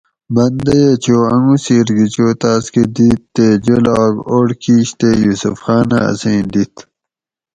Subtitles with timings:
[0.35, 5.99] بندئیہ چو انگوسیر گھی چو تاس کہ دیت تے جولاگ اڑ کیش تے یوسف خانہ
[6.09, 6.75] اسیں دِیت